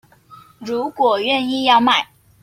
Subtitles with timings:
[0.57, 2.05] 如果願意要賣